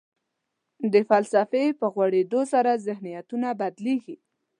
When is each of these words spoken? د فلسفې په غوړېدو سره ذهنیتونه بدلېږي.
د 0.93 0.95
فلسفې 1.09 1.65
په 1.79 1.85
غوړېدو 1.93 2.41
سره 2.53 2.71
ذهنیتونه 2.87 3.47
بدلېږي. 3.59 4.15